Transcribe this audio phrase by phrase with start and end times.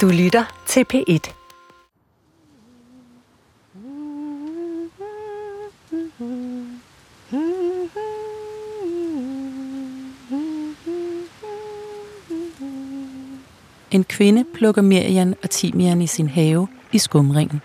[0.00, 1.32] Du lytter til P1.
[13.90, 17.60] En kvinde plukker merian og Timian i sin have i skumringen.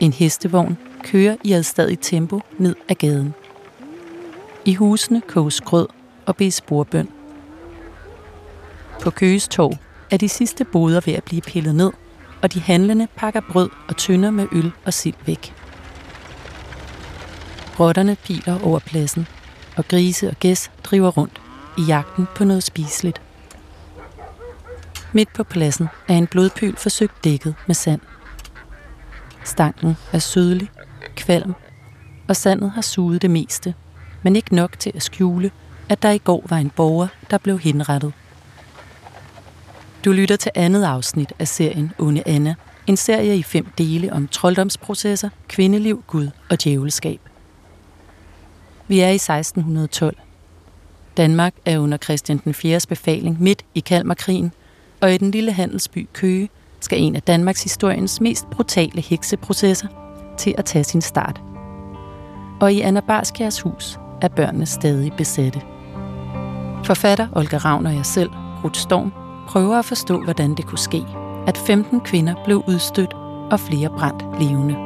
[0.00, 3.34] En hestevogn kører i adstadigt tempo ned ad gaden.
[4.64, 5.86] I husene koges grød
[6.26, 7.08] og bes bordbøn.
[9.02, 11.92] På Køges Torv er de sidste boder ved at blive pillet ned,
[12.42, 15.54] og de handlende pakker brød og tynder med øl og sild væk.
[17.80, 19.26] Rotterne piler over pladsen,
[19.76, 21.40] og grise og gæs driver rundt
[21.78, 23.22] i jagten på noget spiseligt.
[25.12, 28.00] Midt på pladsen er en blodpøl forsøgt dækket med sand.
[29.44, 30.70] Stanken er sødlig,
[31.16, 31.54] kvalm,
[32.28, 33.74] og sandet har suget det meste,
[34.22, 35.50] men ikke nok til at skjule,
[35.88, 38.12] at der i går var en borger, der blev henrettet.
[40.08, 42.54] Du lytter til andet afsnit af serien Onde Anna,
[42.86, 47.20] en serie i fem dele om trolddomsprocesser, kvindeliv, Gud og djævelskab.
[48.86, 50.16] Vi er i 1612.
[51.16, 52.80] Danmark er under Christian den 4.
[52.88, 54.52] befaling midt i Kalmarkrigen,
[55.00, 56.48] og i den lille handelsby Køge
[56.80, 59.88] skal en af Danmarks historiens mest brutale hekseprocesser
[60.38, 61.40] til at tage sin start.
[62.60, 65.60] Og i Anna Barskjærs hus er børnene stadig besatte.
[66.84, 68.30] Forfatter Olga Ravn og jeg selv,
[68.64, 71.06] Ruth Storm, prøver at forstå, hvordan det kunne ske,
[71.46, 73.14] at 15 kvinder blev udstødt
[73.50, 74.76] og flere brændt levende.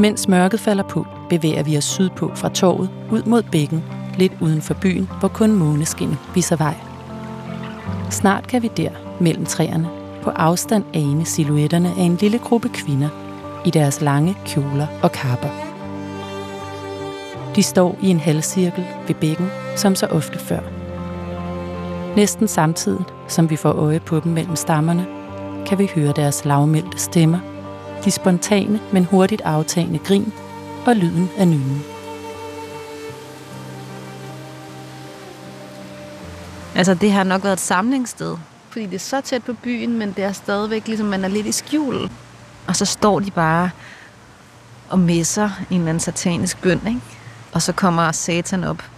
[0.00, 3.84] Mens mørket falder på, bevæger vi os sydpå fra torvet ud mod bækken,
[4.16, 6.74] lidt uden for byen, hvor kun måneskin viser vej.
[8.10, 8.90] Snart kan vi der,
[9.20, 9.88] mellem træerne,
[10.22, 13.08] på afstand ane silhuetterne af en lille gruppe kvinder
[13.66, 15.48] i deres lange kjoler og kapper.
[17.56, 20.81] De står i en halvcirkel ved bækken, som så ofte før.
[22.16, 25.06] Næsten samtidig, som vi får øje på dem mellem stammerne,
[25.66, 27.38] kan vi høre deres lavmældte stemmer,
[28.04, 30.32] de spontane, men hurtigt aftagende grin
[30.86, 31.82] og lyden af nyden.
[36.74, 38.36] Altså, det har nok været et samlingssted,
[38.70, 41.46] fordi det er så tæt på byen, men det er stadigvæk ligesom, man er lidt
[41.46, 42.10] i skjul.
[42.66, 43.70] Og så står de bare
[44.90, 47.00] og messer en eller anden satanisk bøn, ikke?
[47.52, 48.91] Og så kommer satan op.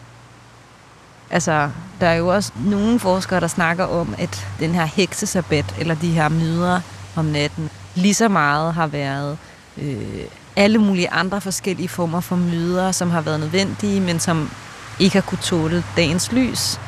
[1.34, 5.94] Altså, der er jo også nogle forskere, der snakker om, at den her heksesabbat, eller
[5.94, 6.80] de her myder
[7.16, 9.38] om natten, lige så meget har været
[9.78, 10.24] øh,
[10.56, 14.50] alle mulige andre forskellige former for myder, som har været nødvendige, men som
[14.98, 16.80] ikke har kunne tåle dagens lys.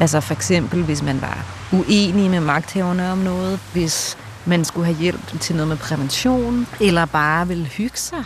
[0.00, 4.98] Altså for eksempel, hvis man var uenig med magthaverne om noget, hvis man skulle have
[4.98, 8.24] hjælp til noget med prævention, eller bare ville hygge sig.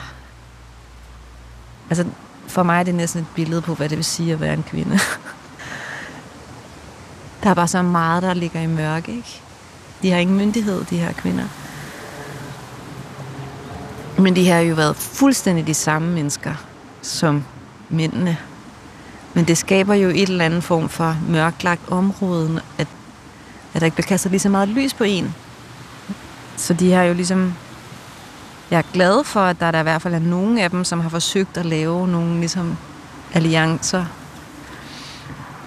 [1.90, 2.04] Altså,
[2.46, 4.62] for mig er det næsten et billede på, hvad det vil sige at være en
[4.62, 4.98] kvinde.
[7.42, 9.40] Der er bare så meget, der ligger i mørke, ikke?
[10.02, 11.44] De har ingen myndighed, de her kvinder.
[14.18, 16.54] Men de har jo været fuldstændig de samme mennesker
[17.02, 17.44] som
[17.88, 18.36] mændene.
[19.34, 22.88] Men det skaber jo et eller andet form for mørklagt område, at,
[23.74, 25.34] at der ikke bliver kastet lige så meget lys på en.
[26.56, 27.54] Så de har jo ligesom...
[28.70, 31.00] Jeg er glad for, at der, der i hvert fald er nogen af dem, som
[31.00, 32.76] har forsøgt at lave nogle ligesom,
[33.34, 34.04] alliancer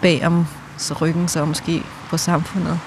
[0.01, 0.46] bag om
[0.79, 2.79] så ryggen så måske på samfundet.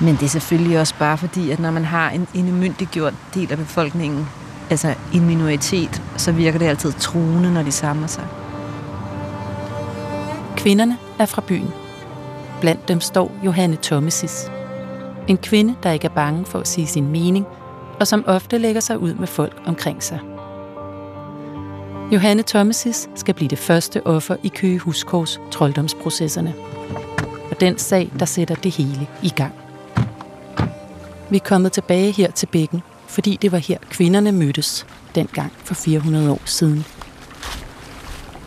[0.00, 3.52] Men det er selvfølgelig også bare fordi, at når man har en, en umyndiggjort del
[3.52, 4.28] af befolkningen,
[4.70, 8.24] altså en minoritet, så virker det altid truende, når de samler sig.
[10.56, 11.70] Kvinderne er fra byen.
[12.60, 14.50] Blandt dem står Johanne Thomasis.
[15.28, 17.46] En kvinde, der ikke er bange for at sige sin mening,
[18.00, 20.20] og som ofte lægger sig ud med folk omkring sig.
[22.10, 22.14] Mm.
[22.14, 26.54] Johanne Thomasis skal blive det første offer i Køge Huskors trolddomsprocesserne.
[27.50, 29.52] Og den sag, der sætter det hele i gang.
[31.30, 35.74] Vi er kommet tilbage her til bækken, fordi det var her kvinderne mødtes dengang for
[35.74, 36.84] 400 år siden.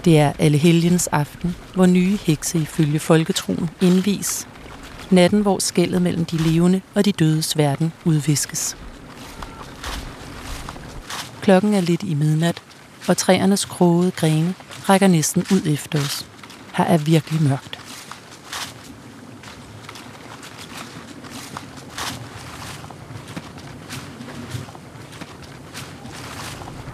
[0.05, 4.47] Det er alle helgens aften, hvor nye hekse ifølge folketroen indvis.
[5.09, 8.77] Natten, hvor skældet mellem de levende og de dødes verden udviskes.
[11.41, 12.61] Klokken er lidt i midnat,
[13.07, 14.55] og træernes krogede grene
[14.89, 16.27] rækker næsten ud efter os.
[16.73, 17.79] Her er virkelig mørkt.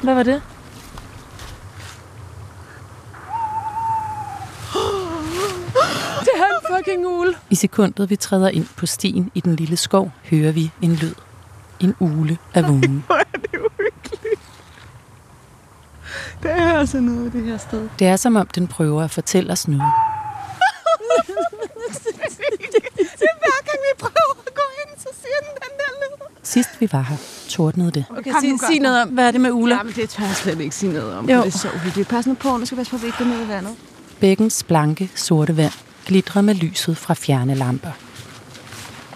[0.03, 0.41] Hvad var det?
[6.19, 7.35] Det er en fucking ule.
[7.49, 11.13] I sekundet, vi træder ind på stien i den lille skov, hører vi en lyd.
[11.79, 13.03] En ule af vågen.
[16.43, 17.89] Der er altså noget det her sted.
[17.99, 19.83] Det er som om, den prøver at fortælle os noget.
[23.19, 26.25] det er hver gang, vi prøver at gå ind, så siger den den der lyd.
[26.43, 27.17] Sidst vi var her,
[27.49, 28.05] tordnede det.
[28.17, 29.75] Okay, Kom, sige, sig noget om, hvad er det med Ulla?
[29.75, 31.37] Jamen, det tør jeg slet ikke sige noget om, jo.
[31.37, 32.09] det er så uhyggeligt.
[32.09, 33.75] Pas nu på, nu skal vi passe på, at vi ikke går ned i vandet.
[34.19, 35.73] Bækkens blanke, sorte vand
[36.05, 37.91] glitrer med lyset fra fjerne lamper.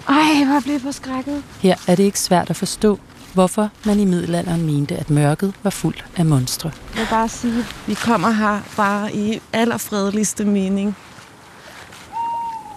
[0.09, 1.43] Ej, hvor blev jeg forskrækket.
[1.59, 2.99] Her er det ikke svært at forstå,
[3.33, 6.71] hvorfor man i middelalderen mente, at mørket var fuldt af monstre.
[6.93, 10.95] Jeg vil bare sige, at vi kommer her bare i allerfredeligste mening.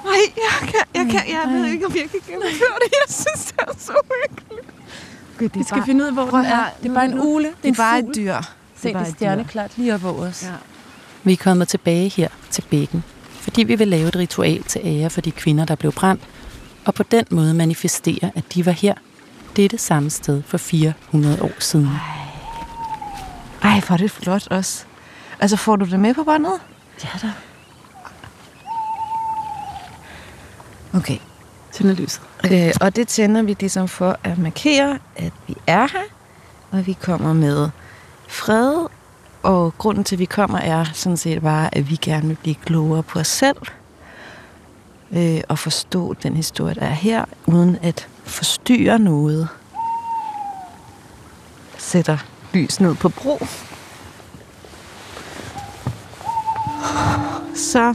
[0.06, 2.92] Ej, jeg kan, jeg kan, jeg ved ikke, om jeg kan gennemføre det.
[2.92, 3.92] Jeg synes, det er så
[4.28, 4.66] hyggeligt.
[5.38, 6.64] Det Vi skal finde ud af, hvor den er.
[6.82, 7.52] Det er bare en ule.
[7.62, 8.10] Det er bare fugl.
[8.10, 8.36] et dyr.
[8.76, 10.42] Se, det er stjerneklart lige op over os.
[10.42, 10.48] Ja.
[11.24, 13.04] Vi er kommet tilbage her til bækken,
[13.40, 16.22] fordi vi vil lave et ritual til ære for de kvinder, der blev brændt,
[16.84, 18.94] og på den måde manifestere, at de var her,
[19.56, 21.88] dette samme sted for 400 år siden.
[23.62, 24.84] Ej, hvor er det flot også.
[25.40, 26.52] Altså, får du det med på båndet?
[27.04, 27.32] Ja da.
[30.94, 31.18] Okay.
[31.72, 32.22] Tænder lyset.
[32.52, 36.04] Øh, og det tænder vi ligesom for at markere, at vi er her,
[36.70, 37.68] og vi kommer med
[38.28, 38.86] fred.
[39.42, 42.54] Og grunden til, at vi kommer, er sådan set bare, at vi gerne vil blive
[42.54, 43.56] klogere på os selv.
[45.12, 49.48] Øh, og forstå den historie, der er her, uden at forstyrrer noget.
[51.78, 52.18] Sætter
[52.54, 53.46] lys ned på bro.
[57.54, 57.94] Så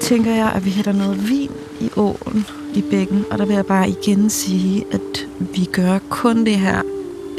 [0.00, 3.24] tænker jeg, at vi hælder noget vin i åen, i bækken.
[3.30, 6.82] Og der vil jeg bare igen sige, at vi gør kun det her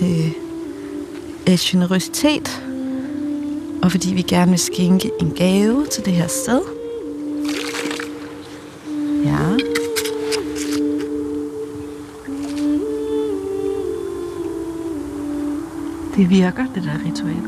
[0.02, 0.32] øh,
[1.48, 2.64] af generøsitet.
[3.84, 6.79] Og fordi vi gerne vil skænke en gave til det her sted.
[16.20, 17.42] Det virker, det der ritual.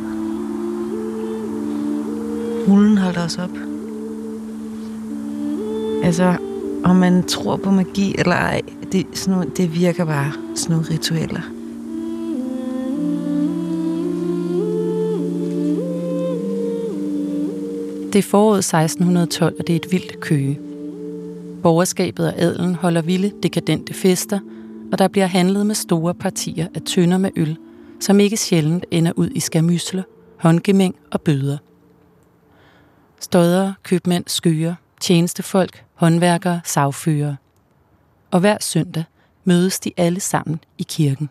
[2.68, 3.50] Hulen holder os op.
[6.04, 6.38] Altså,
[6.84, 10.90] om man tror på magi eller ej, det, sådan noget, det virker bare sådan nogle
[10.92, 11.42] ritualer.
[18.14, 20.60] Det er foråret 1612, og det er et vildt køge.
[21.64, 24.40] Borgerskabet og adelen holder vilde, dekadente fester,
[24.92, 27.58] og der bliver handlet med store partier af tønder med øl,
[28.02, 30.04] som ikke sjældent ender ud i skamysler,
[30.38, 31.58] håndgemæng og bøder.
[33.20, 37.36] Stodere, købmænd, skyer, tjenestefolk, håndværkere, sagfører.
[38.32, 39.04] Og hver søndag
[39.44, 41.30] mødes de alle sammen i kirken.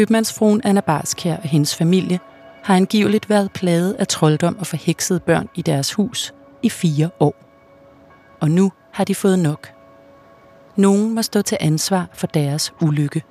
[0.00, 2.20] Købmandsfruen Anna Barskær og hendes familie
[2.64, 7.34] har angiveligt været plaget af trolddom og forheksede børn i deres hus i fire år.
[8.40, 9.68] Og nu har de fået nok.
[10.76, 13.22] Nogen må stå til ansvar for deres ulykke.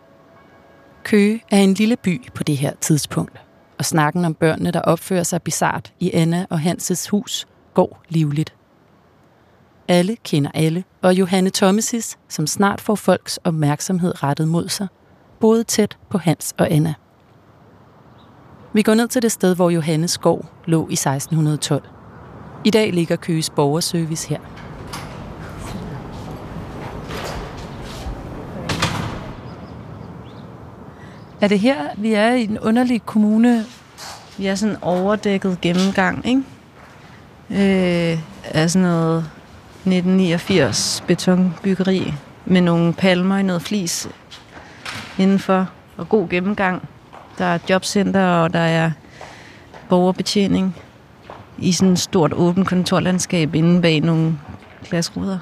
[1.03, 3.41] Køge er en lille by på det her tidspunkt,
[3.77, 8.53] og snakken om børnene, der opfører sig bizart i Anna og Hanses hus, går livligt.
[9.87, 14.87] Alle kender alle, og Johanne Thomasis, som snart får folks opmærksomhed rettet mod sig,
[15.39, 16.93] boede tæt på Hans og Anna.
[18.73, 21.83] Vi går ned til det sted, hvor Johannes skov lå i 1612.
[22.65, 24.39] I dag ligger Køges borgerservice her.
[31.41, 33.65] Er det her, vi er i en underlig kommune?
[34.37, 36.43] Vi er sådan en overdækket gennemgang, ikke?
[38.13, 39.17] Øh, af sådan noget
[39.85, 42.13] 1989 betonbyggeri
[42.45, 44.09] med nogle palmer i noget flis
[45.19, 46.89] indenfor, og god gennemgang.
[47.37, 48.91] Der er jobcenter, og der er
[49.89, 50.75] borgerbetjening
[51.57, 54.37] i sådan et stort åbent kontorlandskab inde bag nogle
[54.89, 55.39] glasruder.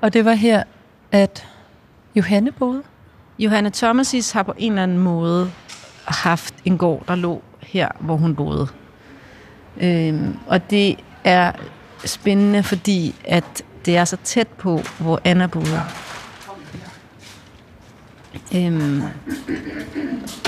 [0.00, 0.62] Og det var her,
[1.12, 1.46] at
[2.16, 2.82] Johanne boede?
[3.38, 5.50] Johanne Thomasis har på en eller anden måde
[6.04, 8.68] haft en gård, der lå her, hvor hun boede.
[9.80, 11.52] Øhm, og det er
[12.04, 15.82] spændende, fordi at det er så tæt på, hvor Anna boede.
[18.54, 19.02] Øhm,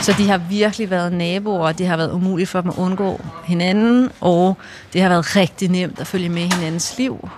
[0.01, 3.21] så de har virkelig været naboer, og det har været umuligt for dem at undgå
[3.45, 4.57] hinanden, og
[4.93, 7.29] det har været rigtig nemt at følge med hinandens liv.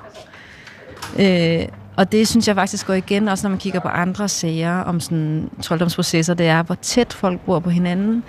[1.19, 1.63] Øh,
[1.97, 5.01] og det synes jeg faktisk går igen, også når man kigger på andre sager om
[5.01, 8.25] sådan trolddomsprocesser, det er, hvor tæt folk bor på hinanden.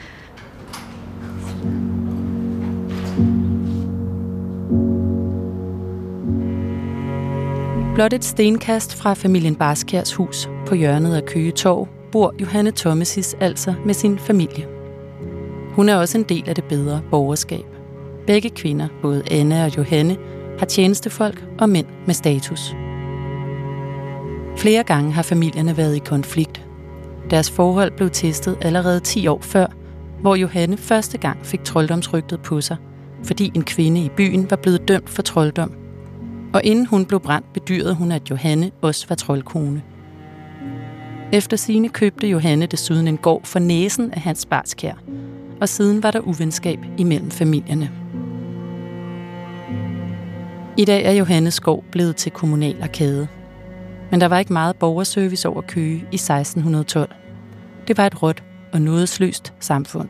[7.96, 13.36] Blot et stenkast fra familien Barskjærs hus på hjørnet af Køge Torv bor Johanne Thomasis
[13.40, 14.68] altså med sin familie.
[15.72, 17.66] Hun er også en del af det bedre borgerskab.
[18.28, 20.18] Begge kvinder, både Anne og Johanne,
[20.60, 22.76] har tjenestefolk og mænd med status.
[24.58, 26.66] Flere gange har familierne været i konflikt.
[27.30, 29.68] Deres forhold blev testet allerede 10 år før,
[30.22, 32.78] hvor Johanne første gang fik trolddomsrygtet på sig,
[33.24, 35.72] fordi en kvinde i byen var blevet dømt for trolddom.
[36.54, 39.82] Og inden hun blev brændt, bedyrede hun, at Johanne også var troldkone.
[41.36, 44.94] Efter sine købte Johanne desuden en gård for næsen af hans barskær,
[45.62, 47.92] og siden var der uvenskab imellem familierne.
[50.77, 53.27] I dag er Johannes gård blevet til kommunal arkade.
[54.12, 57.10] Men der var ikke meget borgerservice over Køge i 1612.
[57.88, 60.10] Det var et råt og nådesløst samfund.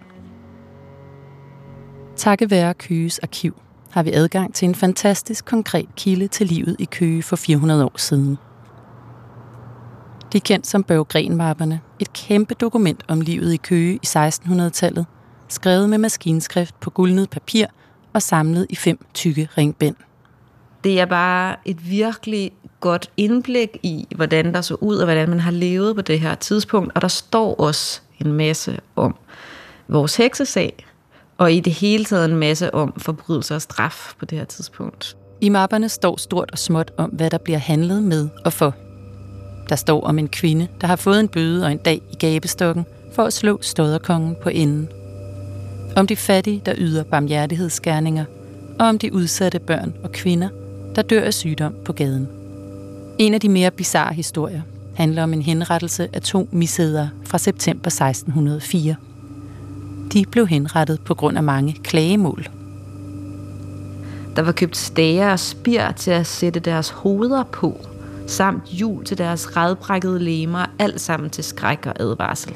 [2.15, 6.85] Takket være Køges arkiv har vi adgang til en fantastisk konkret kilde til livet i
[6.85, 8.37] Køge for 400 år siden.
[10.35, 15.05] De er kendt som Børgrenmapperne, et kæmpe dokument om livet i Køge i 1600-tallet,
[15.47, 17.65] skrevet med maskinskrift på guldnet papir
[18.13, 19.95] og samlet i fem tykke ringbind.
[20.83, 25.39] Det er bare et virkelig godt indblik i, hvordan der så ud, og hvordan man
[25.39, 26.91] har levet på det her tidspunkt.
[26.95, 29.15] Og der står også en masse om
[29.87, 30.85] vores heksesag,
[31.37, 35.17] og i det hele taget en masse om forbrydelser og straf på det her tidspunkt.
[35.41, 38.84] I mapperne står stort og småt om, hvad der bliver handlet med og for.
[39.69, 42.85] Der står om en kvinde, der har fået en bøde og en dag i gabestokken
[43.13, 44.89] for at slå stodderkongen på enden.
[45.95, 48.25] Om de fattige, der yder barmhjertighedsgerninger,
[48.79, 50.49] og om de udsatte børn og kvinder,
[50.95, 52.27] der dør af sygdom på gaden.
[53.17, 54.61] En af de mere bizarre historier
[54.95, 58.95] handler om en henrettelse af to misædere fra september 1604.
[60.13, 62.47] De blev henrettet på grund af mange klagemål.
[64.35, 67.79] Der var købt stager og spir til at sætte deres hoveder på,
[68.27, 72.53] samt jul til deres redbrækkede lemmer, alt sammen til skræk og advarsel.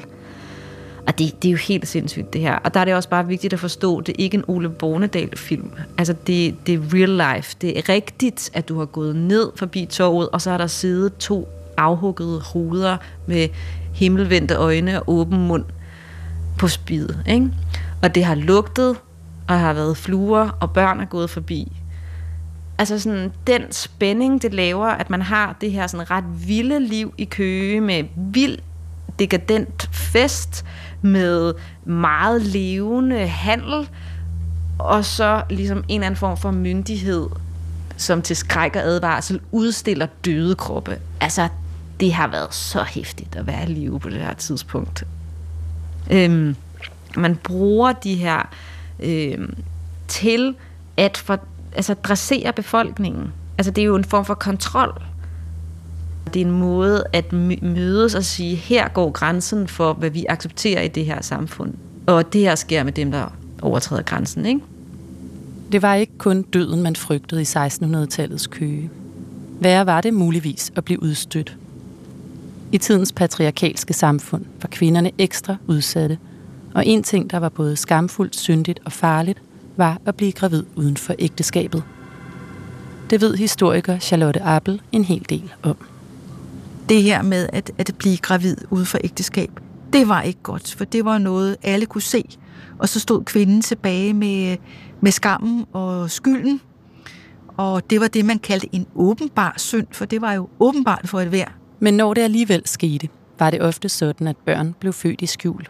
[1.06, 2.56] Og det, det er jo helt sindssygt, det her.
[2.56, 5.70] Og der er det også bare vigtigt at forstå, det er ikke en Ole Bornedal-film.
[5.98, 7.56] Altså, det, det er real life.
[7.60, 11.16] Det er rigtigt, at du har gået ned forbi toget, og så har der siddet
[11.16, 12.96] to afhuggede hoveder
[13.26, 13.48] med
[13.94, 15.64] himmelvendte øjne og åben mund
[16.58, 17.08] på spid.
[17.28, 17.50] Ikke?
[18.02, 18.96] Og det har lugtet,
[19.48, 21.79] og har været fluer, og børn er gået forbi.
[22.80, 27.14] Altså sådan, den spænding, det laver, at man har det her sådan ret vilde liv
[27.18, 28.58] i Køge med vild
[29.18, 30.64] dekadent fest,
[31.02, 33.88] med meget levende handel,
[34.78, 37.26] og så ligesom en eller anden form for myndighed,
[37.96, 40.98] som til skræk og advarsel udstiller døde kroppe.
[41.20, 41.48] Altså,
[42.00, 45.04] det har været så hæftigt at være i live på det her tidspunkt.
[46.10, 46.56] Øhm,
[47.16, 48.48] man bruger de her
[49.00, 49.54] øhm,
[50.08, 50.54] til
[50.96, 51.40] at for,
[51.72, 53.32] altså, dressere befolkningen.
[53.58, 55.02] Altså, det er jo en form for kontrol.
[56.34, 60.82] Det er en måde at mødes og sige, her går grænsen for, hvad vi accepterer
[60.82, 61.74] i det her samfund.
[62.06, 64.60] Og det her sker med dem, der overtræder grænsen, ikke?
[65.72, 68.90] Det var ikke kun døden, man frygtede i 1600-tallets køge.
[69.60, 71.56] Værre var det muligvis at blive udstødt?
[72.72, 76.18] I tidens patriarkalske samfund var kvinderne ekstra udsatte,
[76.74, 79.42] og en ting, der var både skamfuldt, syndigt og farligt,
[79.80, 81.82] var at blive gravid uden for ægteskabet.
[83.10, 85.76] Det ved historiker Charlotte Appel en hel del om
[86.90, 89.50] det her med at, at blive gravid uden for ægteskab,
[89.92, 92.24] det var ikke godt, for det var noget, alle kunne se.
[92.78, 94.56] Og så stod kvinden tilbage med,
[95.00, 96.60] med skammen og skylden.
[97.56, 101.20] Og det var det, man kaldte en åbenbar synd, for det var jo åbenbart for
[101.20, 101.46] et hver.
[101.80, 103.08] Men når det alligevel skete,
[103.38, 105.68] var det ofte sådan, at børn blev født i skjul.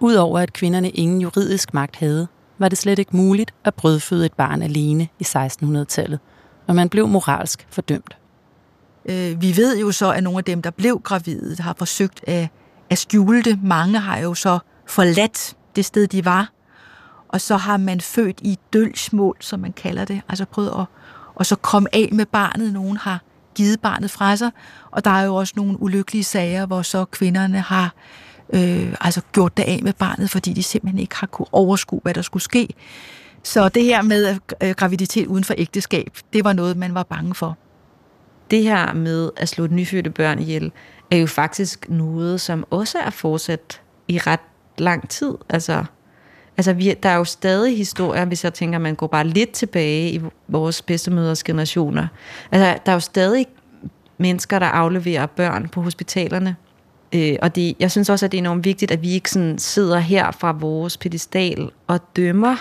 [0.00, 2.26] Udover at kvinderne ingen juridisk magt havde,
[2.58, 6.18] var det slet ikke muligt at brødføde et barn alene i 1600-tallet,
[6.66, 8.16] og man blev moralsk fordømt.
[9.06, 12.48] Øh, vi ved jo så, at nogle af dem, der blev gravide, har forsøgt at,
[12.90, 13.62] at skjule det.
[13.62, 16.50] Mange har jo så forladt det sted, de var.
[17.28, 20.20] Og så har man født i dølgsmål, som man kalder det.
[20.28, 20.84] Altså prøvet at
[21.34, 22.72] og så komme af med barnet.
[22.72, 23.20] Nogen har
[23.54, 24.50] givet barnet fra sig.
[24.90, 27.90] Og der er jo også nogle ulykkelige sager, hvor så kvinderne har øh,
[28.52, 32.14] øh, altså gjort det af med barnet, fordi de simpelthen ikke har kunne overskue, hvad
[32.14, 32.68] der skulle ske.
[33.42, 37.34] Så det her med øh, graviditet uden for ægteskab, det var noget, man var bange
[37.34, 37.58] for
[38.50, 40.72] det her med at slå nyfødte børn ihjel,
[41.10, 44.40] er jo faktisk noget, som også er fortsat i ret
[44.78, 45.34] lang tid.
[45.48, 45.84] Altså,
[46.56, 50.10] altså vi, der er jo stadig historier, hvis jeg tænker, man går bare lidt tilbage
[50.10, 52.06] i vores bedstemøders generationer.
[52.52, 53.46] Altså, der er jo stadig
[54.18, 56.56] mennesker, der afleverer børn på hospitalerne.
[57.14, 59.58] Øh, og det, jeg synes også, at det er enormt vigtigt, at vi ikke sådan
[59.58, 62.56] sidder her fra vores pedestal og dømmer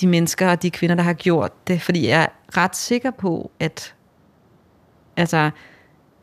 [0.00, 1.82] de mennesker og de kvinder, der har gjort det.
[1.82, 3.94] Fordi jeg er ret sikker på, at
[5.16, 5.50] Altså,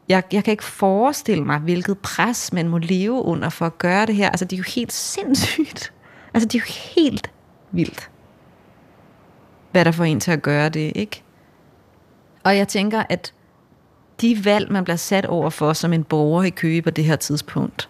[0.09, 4.05] jeg, jeg kan ikke forestille mig, hvilket pres man må leve under for at gøre
[4.05, 4.29] det her.
[4.29, 5.93] Altså, det er jo helt sindssygt.
[6.33, 7.31] Altså, det er jo helt
[7.71, 8.09] vildt.
[9.71, 11.23] hvad der får en til at gøre det, ikke?
[12.43, 13.33] Og jeg tænker, at
[14.21, 17.15] de valg, man bliver sat over for som en borger i Køge på det her
[17.15, 17.89] tidspunkt,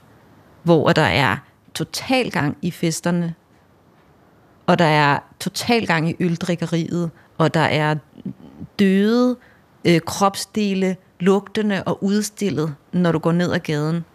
[0.64, 1.38] hvor der er
[1.74, 3.34] total gang i festerne,
[4.66, 7.96] og der er total gang i øldrikkeriet, og der er
[8.80, 9.38] døde
[9.86, 14.06] øh, kropsdele, lugtende og udstillet, når du går ned ad gaden.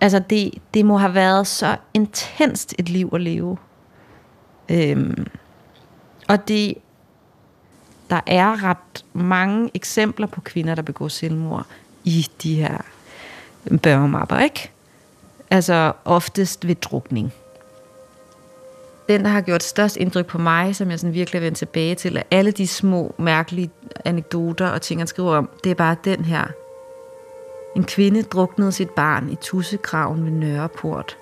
[0.00, 3.56] Altså, det, det må have været så intenst et liv at leve.
[4.70, 5.26] Øhm,
[6.28, 6.74] og det,
[8.10, 11.66] der er ret mange eksempler på kvinder, der begår selvmord
[12.04, 12.78] i de her
[13.82, 14.70] børnemapper, ikke?
[15.50, 17.32] Altså oftest ved drukning.
[19.08, 22.16] Den, der har gjort størst indtryk på mig, som jeg sådan virkelig vender tilbage til,
[22.16, 23.70] er alle de små, mærkelige
[24.04, 26.44] anekdoter og ting, han skriver om, det er bare den her.
[27.76, 31.16] En kvinde druknede sit barn i tussekraven ved Nørreport.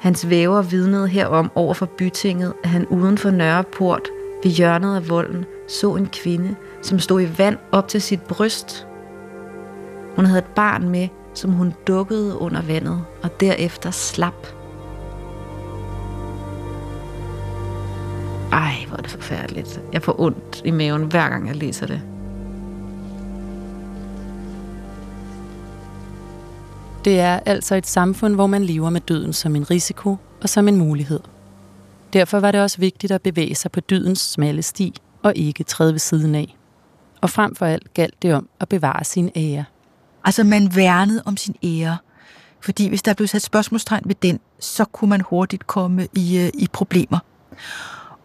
[0.00, 4.08] Hans væver vidnede herom over for bytinget, at han uden for Nørreport
[4.42, 5.44] ved hjørnet af volden
[5.80, 8.86] så en kvinde, som stod i vand op til sit bryst.
[10.16, 14.46] Hun havde et barn med, som hun dukkede under vandet og derefter slap.
[18.52, 19.80] Ej, hvor er det forfærdeligt.
[19.92, 22.02] Jeg får ondt i maven, hver gang jeg læser det.
[27.04, 30.68] Det er altså et samfund, hvor man lever med døden som en risiko og som
[30.68, 31.20] en mulighed.
[32.12, 35.92] Derfor var det også vigtigt at bevæge sig på dydens smalle sti og ikke træde
[35.92, 36.56] ved siden af.
[37.20, 39.64] Og frem for alt galt det om at bevare sin ære.
[40.24, 41.98] Altså man værnede om sin ære.
[42.60, 46.50] Fordi hvis der blev sat spørgsmålstegn ved den, så kunne man hurtigt komme i, øh,
[46.54, 47.18] i problemer.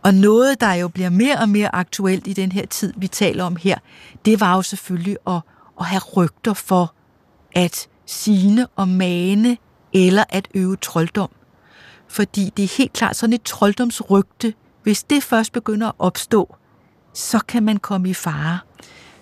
[0.03, 3.43] Og noget, der jo bliver mere og mere aktuelt i den her tid, vi taler
[3.43, 3.77] om her,
[4.25, 5.41] det var jo selvfølgelig at,
[5.79, 6.93] at have rygter for
[7.55, 9.57] at sine og mane
[9.93, 11.29] eller at øve trolddom.
[12.07, 14.53] Fordi det er helt klart sådan et trolddomsrygte.
[14.83, 16.55] Hvis det først begynder at opstå,
[17.17, 18.59] så kan man komme i fare.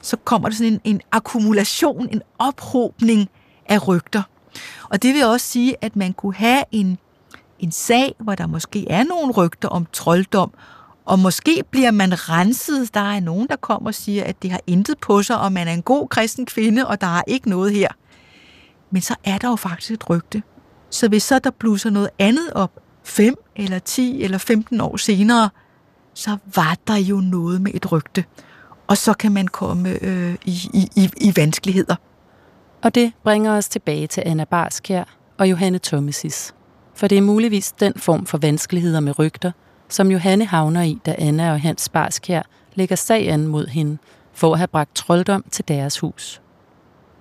[0.01, 3.29] Så kommer der sådan en, en akkumulation, en ophobning
[3.65, 4.23] af rygter.
[4.89, 6.97] Og det vil også sige, at man kunne have en,
[7.59, 10.53] en sag, hvor der måske er nogle rygter om trolddom,
[11.05, 12.93] og måske bliver man renset.
[12.93, 15.67] Der er nogen, der kommer og siger, at det har intet på sig, og man
[15.67, 17.87] er en god kristen kvinde, og der er ikke noget her.
[18.91, 20.43] Men så er der jo faktisk et rygte.
[20.89, 22.71] Så hvis så der blusser noget andet op,
[23.03, 25.49] 5 eller 10 eller 15 år senere,
[26.15, 28.23] så var der jo noget med et rygte.
[28.87, 31.95] Og så kan man komme øh, i, i, i vanskeligheder.
[32.83, 35.03] Og det bringer os tilbage til Anna Barskjær
[35.37, 36.53] og Johanne Thomasis.
[36.95, 39.51] For det er muligvis den form for vanskeligheder med rygter,
[39.89, 42.41] som Johanne havner i, da Anna og Hans Barskjær
[42.75, 43.97] lægger sag an mod hende
[44.33, 46.41] for at have bragt trolddom til deres hus.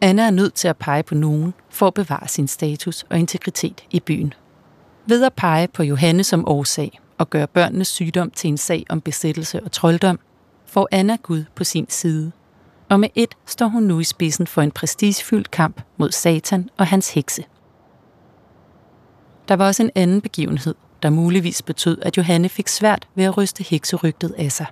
[0.00, 3.84] Anna er nødt til at pege på nogen for at bevare sin status og integritet
[3.90, 4.34] i byen.
[5.06, 9.00] Ved at pege på Johanne som årsag og gøre børnenes sygdom til en sag om
[9.00, 10.18] besættelse og trolddom,
[10.66, 12.32] får Anna Gud på sin side.
[12.88, 16.86] Og med et står hun nu i spidsen for en prestigefyldt kamp mod Satan og
[16.86, 17.44] hans hekse.
[19.48, 23.36] Der var også en anden begivenhed, der muligvis betød, at Johanne fik svært ved at
[23.36, 24.66] ryste hekserygtet af sig.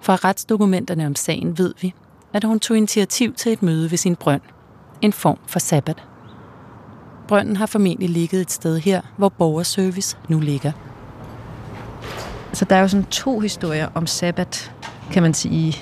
[0.00, 1.94] Fra retsdokumenterne om sagen ved vi,
[2.32, 4.42] at hun tog initiativ til et møde ved sin brønd.
[5.00, 6.02] En form for sabbat.
[7.28, 10.72] Brønden har formentlig ligget et sted her, hvor borgerservice nu ligger.
[12.52, 14.72] Så der er jo sådan to historier om sabbat,
[15.12, 15.76] kan man sige,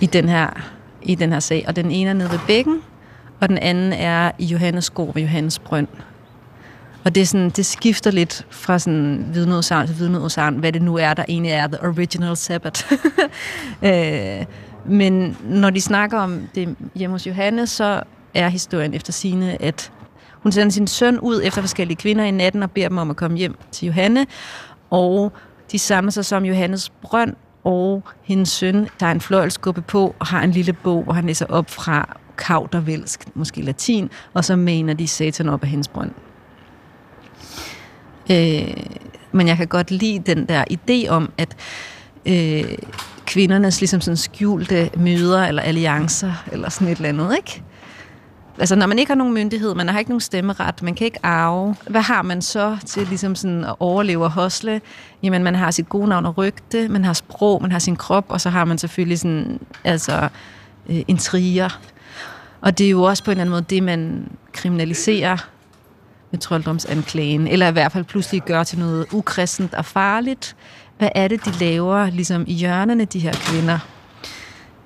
[0.00, 0.70] i den her,
[1.02, 1.64] i den her sag.
[1.68, 2.82] Og den ene er nede ved bækken,
[3.40, 5.88] og den anden er i Johannes gård ved Johannes Brønd.
[7.04, 10.96] Og det, er sådan, det skifter lidt fra sådan vidneudsagn til vidneudsagn, hvad det nu
[10.96, 12.86] er, der egentlig er the original sabbat.
[13.82, 14.46] øh,
[14.84, 18.02] men når de snakker om det hjemme hos Johannes, så
[18.34, 19.92] er historien efter sine, at
[20.42, 23.16] hun sender sin søn ud efter forskellige kvinder i natten og beder dem om at
[23.16, 24.26] komme hjem til Johanne.
[24.90, 25.32] Og
[25.72, 30.42] de samler sig som Johannes brønd, og hendes søn tager en fløjlskubbe på og har
[30.42, 35.08] en lille bog, hvor han læser op fra kaudervelsk, måske latin, og så mener de
[35.08, 36.10] satan op af hendes brønd.
[38.30, 38.76] Øh,
[39.32, 41.56] men jeg kan godt lide den der idé om, at
[42.26, 42.78] øh,
[43.26, 47.62] kvindernes ligesom sådan skjulte møder eller alliancer eller sådan et eller andet, ikke?
[48.60, 51.18] Altså, når man ikke har nogen myndighed, man har ikke nogen stemmeret, man kan ikke
[51.22, 54.80] arve, hvad har man så til ligesom sådan at overleve og hosle?
[55.22, 58.24] Jamen, man har sit gode navn og rygte, man har sprog, man har sin krop,
[58.28, 60.28] og så har man selvfølgelig sådan, altså,
[60.88, 61.80] øh, intriger.
[62.60, 65.36] Og det er jo også på en eller anden måde det, man kriminaliserer
[66.30, 70.56] med trolddomsanklagen, eller i hvert fald pludselig gør til noget ukristent og farligt.
[70.98, 73.78] Hvad er det, de laver ligesom i hjørnerne, de her kvinder?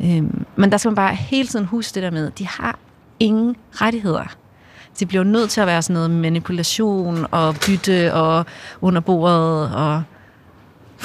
[0.00, 2.78] Øhm, men der skal man bare hele tiden huske det der med, de har
[3.20, 4.37] ingen rettigheder.
[5.00, 8.46] De bliver nødt til at være sådan noget manipulation og bytte og
[8.81, 10.03] underbordet og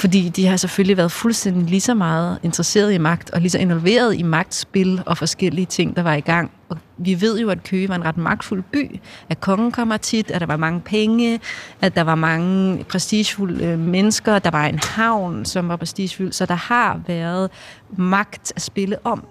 [0.00, 3.58] Fordi de har selvfølgelig været fuldstændig lige så meget interesseret i magt, og lige så
[3.58, 6.50] involveret i magtspil og forskellige ting, der var i gang.
[6.68, 10.30] Og vi ved jo, at Køge var en ret magtfuld by, at kongen kommer tit,
[10.30, 11.40] at der var mange penge,
[11.80, 16.46] at der var mange prestigefulde øh, mennesker, der var en havn, som var prestigefuld, så
[16.46, 17.50] der har været
[17.96, 19.24] magt at spille om.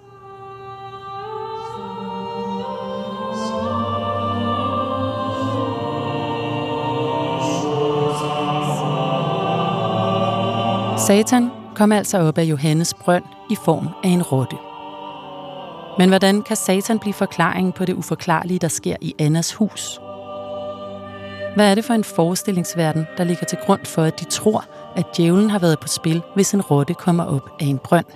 [11.10, 14.56] Satan kom altså op af Johannes brønd i form af en rotte.
[15.98, 20.00] Men hvordan kan Satan blive forklaringen på det uforklarlige, der sker i Annas hus?
[21.54, 24.64] Hvad er det for en forestillingsverden, der ligger til grund for, at de tror,
[24.96, 28.06] at djævlen har været på spil, hvis en rotte kommer op af en brønd?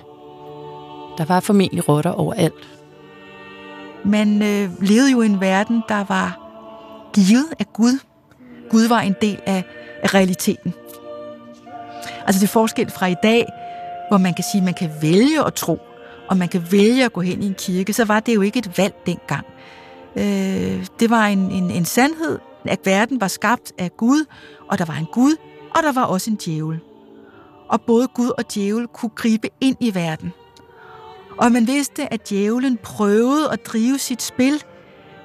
[1.17, 2.67] Der var formentlig rotter overalt.
[4.05, 6.39] Man øh, levede jo i en verden, der var
[7.13, 7.99] givet af Gud.
[8.69, 9.63] Gud var en del af,
[10.03, 10.73] af realiteten.
[12.25, 13.45] Altså det forskel fra i dag,
[14.09, 15.79] hvor man kan sige, at man kan vælge at tro,
[16.27, 18.59] og man kan vælge at gå hen i en kirke, så var det jo ikke
[18.59, 19.45] et valg dengang.
[20.15, 24.25] Øh, det var en, en, en sandhed, at verden var skabt af Gud,
[24.69, 25.35] og der var en Gud,
[25.75, 26.79] og der var også en djævel.
[27.69, 30.33] Og både Gud og djævel kunne gribe ind i verden.
[31.37, 34.63] Og man vidste, at djævlen prøvede at drive sit spil,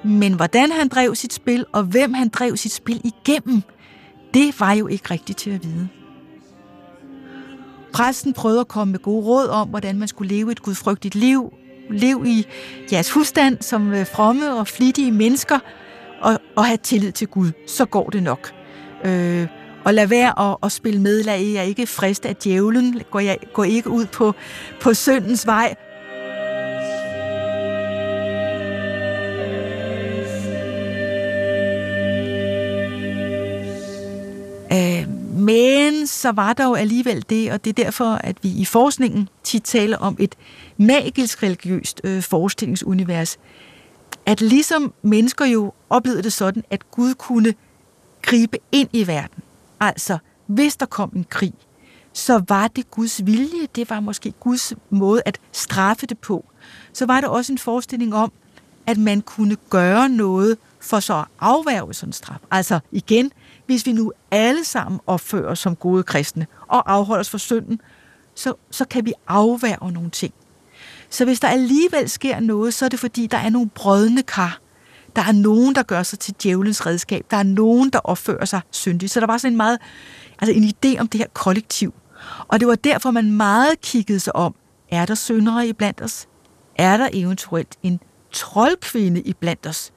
[0.03, 3.61] men hvordan han drev sit spil, og hvem han drev sit spil igennem,
[4.33, 5.89] det var jo ikke rigtigt til at vide.
[7.93, 11.53] Præsten prøvede at komme med gode råd om, hvordan man skulle leve et gudfrygtigt liv,
[11.89, 12.47] lev i
[12.91, 15.59] jeres husstand som øh, fromme og flittige mennesker,
[16.21, 17.51] og, og have tillid til Gud.
[17.67, 18.53] Så går det nok.
[19.05, 19.47] Øh,
[19.85, 23.37] og lad være at, at spille med, lad jer ikke friste af djævlen, Gå, jeg,
[23.53, 24.33] gå ikke ud på,
[24.81, 25.75] på syndens vej,
[35.41, 39.29] Men så var der jo alligevel det, og det er derfor, at vi i forskningen
[39.43, 40.35] tit taler om et
[40.77, 43.37] magisk religiøst øh, forestillingsunivers.
[44.25, 47.53] At ligesom mennesker jo oplevede det sådan, at Gud kunne
[48.21, 49.43] gribe ind i verden.
[49.79, 51.53] Altså, hvis der kom en krig,
[52.13, 56.45] så var det Guds vilje, det var måske Guds måde at straffe det på.
[56.93, 58.31] Så var der også en forestilling om,
[58.87, 62.39] at man kunne gøre noget for så at afværge sådan en straf.
[62.51, 63.31] Altså igen,
[63.71, 67.81] hvis vi nu alle sammen opfører os som gode kristne og afholder os fra synden,
[68.35, 70.33] så, så kan vi afværge nogle ting.
[71.09, 74.59] Så hvis der alligevel sker noget, så er det fordi, der er nogle brødne kar.
[75.15, 77.25] Der er nogen, der gør sig til djævelens redskab.
[77.31, 79.11] Der er nogen, der opfører sig syndigt.
[79.11, 79.79] Så der var sådan en meget,
[80.39, 81.93] altså en idé om det her kollektiv.
[82.47, 84.55] Og det var derfor, man meget kiggede sig om.
[84.89, 86.27] Er der syndere i blandt os?
[86.75, 87.99] Er der eventuelt en
[88.31, 89.91] troldkvinde i blandt os?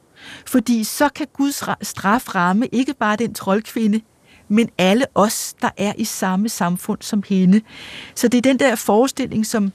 [0.46, 4.00] Fordi så kan Guds straf ramme ikke bare den troldkvinde,
[4.48, 7.60] men alle os, der er i samme samfund som hende.
[8.14, 9.72] Så det er den der forestilling, som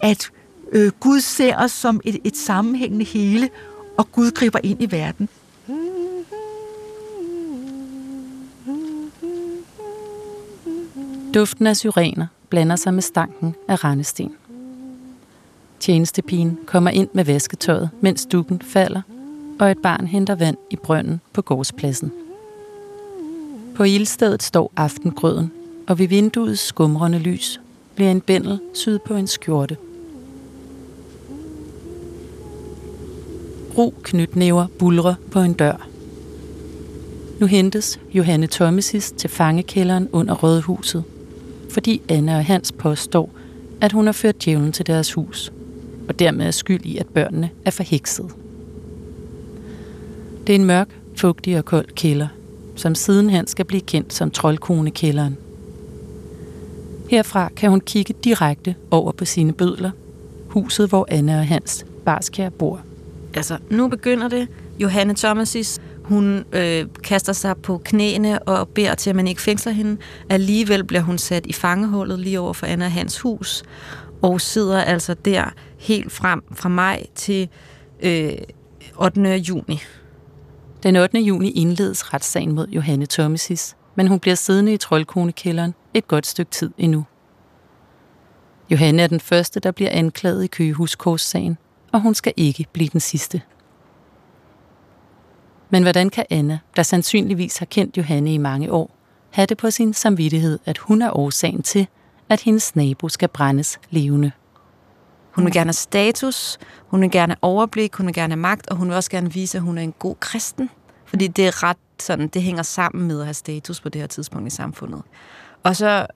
[0.00, 0.30] at
[0.72, 3.50] øh, Gud ser os som et, et sammenhængende hele,
[3.96, 5.28] og Gud griber ind i verden.
[11.34, 14.32] Duften af syrener blander sig med stanken af rendesten.
[15.80, 19.02] Tjenestepigen kommer ind med vasketøjet, mens dukken falder
[19.62, 22.12] og et barn henter vand i brønden på gårdspladsen.
[23.74, 25.52] På ildstedet står aftengrøden,
[25.88, 27.60] og ved vinduets skumrende lys
[27.94, 29.76] bliver en bændel syd på en skjorte.
[33.78, 35.88] Ro knytnæver bulre på en dør.
[37.40, 41.04] Nu hentes Johanne Thomesis til fangekælderen under Rødhuset,
[41.70, 43.30] fordi Anna og Hans påstår,
[43.80, 45.52] at hun har ført djævlen til deres hus,
[46.08, 48.41] og dermed er skyld i, at børnene er forhekset.
[50.46, 52.28] Det er en mørk, fugtig og kold kælder,
[52.76, 55.36] som sidenhen skal blive kendt som troldkonekælderen.
[57.10, 59.90] Herfra kan hun kigge direkte over på sine bødler,
[60.48, 62.80] huset, hvor Anna og Hans Barskær bor.
[63.34, 64.48] Altså, nu begynder det.
[64.78, 69.72] Johanne Thomasis, hun øh, kaster sig på knæene og beder til, at man ikke fængsler
[69.72, 69.96] hende.
[70.28, 73.62] Alligevel bliver hun sat i fangehullet lige over for Anna og Hans hus,
[74.22, 75.44] og sidder altså der
[75.78, 77.48] helt frem fra maj til
[78.02, 78.32] øh,
[78.98, 79.34] 8.
[79.34, 79.82] juni
[80.82, 81.18] den 8.
[81.18, 86.50] juni indledes retssagen mod Johanne Thomasis, men hun bliver siddende i troldkonekælderen et godt stykke
[86.50, 87.04] tid endnu.
[88.70, 91.58] Johanne er den første, der bliver anklaget i Køgehuskorsagen,
[91.92, 93.42] og hun skal ikke blive den sidste.
[95.70, 98.96] Men hvordan kan Anna, der sandsynligvis har kendt Johanne i mange år,
[99.30, 101.86] have det på sin samvittighed, at hun er årsagen til,
[102.28, 104.32] at hendes nabo skal brændes levende?
[105.32, 108.68] Hun vil gerne have status, hun vil gerne have overblik, hun vil gerne have magt,
[108.70, 110.70] og hun vil også gerne vise, at hun er en god kristen.
[111.06, 114.08] Fordi det er ret sådan, det hænger sammen med at have status på det her
[114.08, 115.02] tidspunkt i samfundet.
[115.62, 116.06] Og så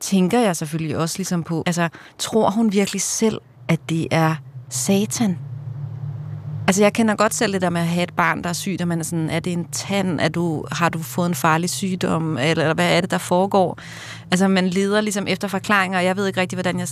[0.00, 4.34] tænker jeg selvfølgelig også ligesom på, altså, tror hun virkelig selv, at det er
[4.68, 5.38] satan?
[6.66, 8.82] Altså, jeg kender godt selv det der med at have et barn, der er sygt,
[8.82, 10.20] og man er sådan, er det en tand?
[10.20, 12.38] Er du, har du fået en farlig sygdom?
[12.38, 13.78] Eller, eller hvad er det, der foregår?
[14.30, 16.88] Altså, man leder ligesom efter forklaringer, og jeg ved ikke rigtig, hvordan jeg,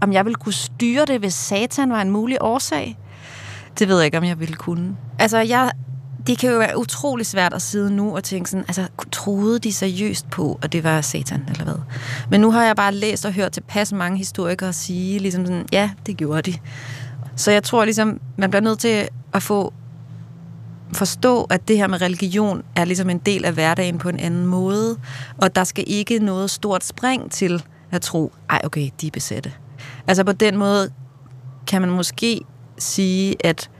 [0.00, 2.98] om jeg ville kunne styre det, hvis satan var en mulig årsag.
[3.78, 4.96] Det ved jeg ikke, om jeg ville kunne.
[5.18, 5.72] Altså, jeg,
[6.26, 9.72] det kan jo være utrolig svært at sidde nu og tænke sådan, altså, troede de
[9.72, 11.78] seriøst på, at det var satan, eller hvad?
[12.30, 15.90] Men nu har jeg bare læst og hørt tilpas mange historikere sige, ligesom sådan, ja,
[16.06, 16.58] det gjorde de.
[17.36, 19.72] Så jeg tror ligesom, man bliver nødt til at få
[20.92, 24.46] forstå, at det her med religion er ligesom en del af hverdagen på en anden
[24.46, 24.96] måde,
[25.38, 29.52] og der skal ikke noget stort spring til at tro, ej okay, de er besatte.
[30.06, 30.92] Altså på den måde
[31.66, 32.40] kan man måske
[32.78, 33.70] sige, at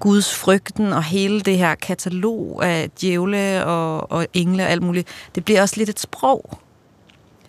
[0.00, 5.08] Guds frygten og hele det her katalog af djævle og, og engle og alt muligt,
[5.34, 6.58] det bliver også lidt et sprog.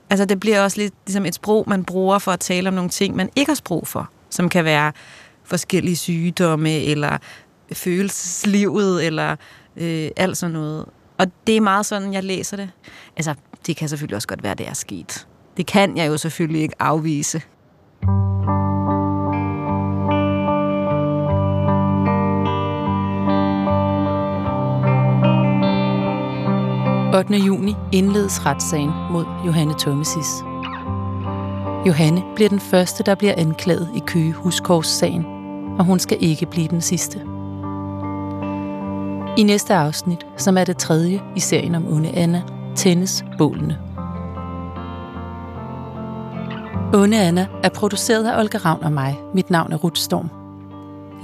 [0.09, 2.89] Altså det bliver også lidt ligesom et sprog, man bruger for at tale om nogle
[2.89, 4.91] ting, man ikke har sprog for, som kan være
[5.43, 7.17] forskellige sygdomme, eller
[7.73, 9.35] følelseslivet, eller
[9.77, 10.85] øh, alt sådan noget.
[11.17, 12.69] Og det er meget sådan, jeg læser det.
[13.15, 13.33] Altså,
[13.67, 15.27] det kan selvfølgelig også godt være, det er sket.
[15.57, 17.41] Det kan jeg jo selvfølgelig ikke afvise.
[27.19, 27.33] 8.
[27.33, 30.43] juni indledes retssagen mod Johanne Thomasis.
[31.87, 35.25] Johanne bliver den første, der bliver anklaget i Køge Huskors-sagen,
[35.79, 37.19] og hun skal ikke blive den sidste.
[39.37, 42.41] I næste afsnit, som er det tredje i serien om Onde Anna,
[42.75, 43.77] tændes bålene.
[46.93, 49.17] Onde Anna er produceret af Olga Ravn og mig.
[49.33, 50.29] Mit navn er Ruth Storm.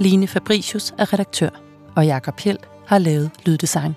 [0.00, 1.50] Line Fabricius er redaktør,
[1.94, 3.96] og Jakob Hjelt har lavet lyddesign.